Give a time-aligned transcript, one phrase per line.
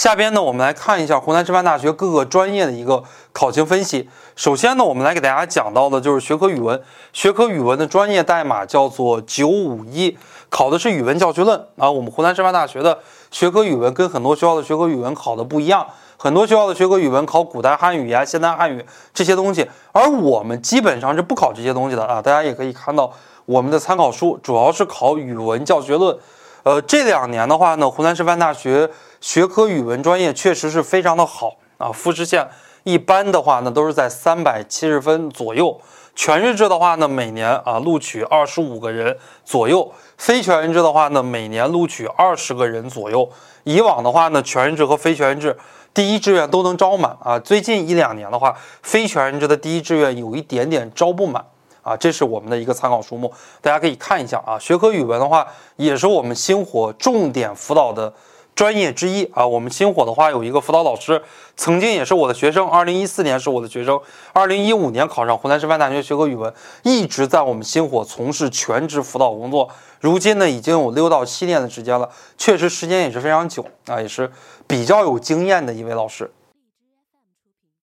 [0.00, 3.04] 下边呢，我们来看一下湖南师范大学各个专业的一个
[3.34, 4.08] 考情分析。
[4.34, 10.16] 首先呢，我们来给大家讲到的就是学科语文，学科语文的专业代码叫做九五一，
[10.48, 11.90] 考的是语文教学论啊。
[11.90, 12.98] 我们湖南师范大学的
[13.30, 15.86] 学科语文跟很多学校的学科语文考的不一样，
[16.16, 18.82] 很多学校的学科语文考古代汉语呀、现代汉语
[19.12, 22.22] 这些东西，而我们基本上是不考这些东西的啊。
[22.22, 23.12] 大家也可以看到
[23.44, 26.16] 我们的参考书主要是考语文教学论。
[26.62, 28.90] 呃，这两年的话呢，湖南师范大学
[29.20, 31.90] 学科语文专业确实是非常的好啊。
[31.90, 32.46] 复试线
[32.84, 35.80] 一般的话呢，都是在三百七十分左右。
[36.14, 43.30] 全日制的话呢，每年啊录取二十五个人左右；非全日制的话呢，每年录取二十个人左右。
[43.64, 45.56] 以往的话呢，全日制和非全日制
[45.94, 47.38] 第一志愿都能招满啊。
[47.38, 51.42] 最近一两年的话，非全日制的第一志愿有一点点招不满。
[51.82, 54.58] 啊，这是我们的一个参考书目，大家可以看一下啊。
[54.58, 58.12] 学科语文的话，也是我们星火重点辅导的
[58.54, 59.46] 专业之一啊。
[59.46, 61.22] 我们星火的话有一个辅导老师，
[61.56, 63.98] 曾经也是我的学生，二零一四年是我的学生，
[64.32, 69.68] 二零一五年考上湖南师范大学学科语文，一直在我们星火从事全职辅导工作，
[70.00, 74.30] 如今呢已经有六到七年的时间了，确实时间也是非常久啊，也是
[74.66, 76.30] 比较有经验的一位老师。